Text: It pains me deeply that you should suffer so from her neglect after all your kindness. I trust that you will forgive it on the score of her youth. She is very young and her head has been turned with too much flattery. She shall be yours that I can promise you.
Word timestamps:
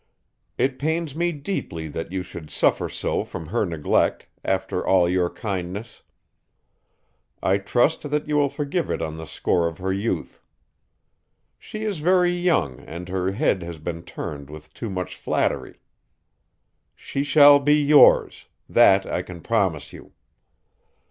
It 0.57 0.79
pains 0.79 1.15
me 1.15 1.31
deeply 1.31 1.87
that 1.89 2.11
you 2.11 2.23
should 2.23 2.49
suffer 2.49 2.89
so 2.89 3.23
from 3.23 3.49
her 3.49 3.65
neglect 3.67 4.27
after 4.43 4.83
all 4.83 5.07
your 5.07 5.29
kindness. 5.29 6.01
I 7.43 7.59
trust 7.59 8.09
that 8.09 8.27
you 8.27 8.35
will 8.35 8.49
forgive 8.49 8.89
it 8.89 8.99
on 8.99 9.17
the 9.17 9.27
score 9.27 9.67
of 9.67 9.77
her 9.77 9.93
youth. 9.93 10.41
She 11.59 11.83
is 11.83 11.99
very 11.99 12.35
young 12.35 12.79
and 12.79 13.09
her 13.09 13.33
head 13.33 13.61
has 13.61 13.77
been 13.77 14.01
turned 14.01 14.49
with 14.49 14.73
too 14.73 14.89
much 14.89 15.15
flattery. 15.17 15.79
She 16.95 17.23
shall 17.23 17.59
be 17.59 17.75
yours 17.75 18.47
that 18.67 19.05
I 19.05 19.21
can 19.21 19.39
promise 19.39 19.93
you. 19.93 20.13